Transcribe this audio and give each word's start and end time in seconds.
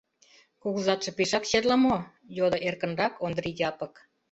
—Кугызатше 0.61 1.11
пешак 1.17 1.43
черле 1.49 1.75
мо?— 1.83 1.97
йодо 2.37 2.57
эркынрак 2.67 3.13
Ондри 3.25 3.49
Япык. 3.69 3.93